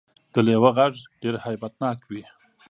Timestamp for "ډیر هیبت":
1.21-1.73